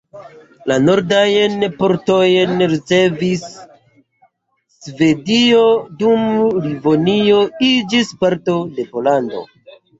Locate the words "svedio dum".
4.87-6.27